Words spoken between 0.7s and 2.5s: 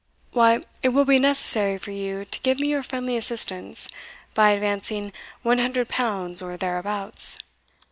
it will be necessary for you to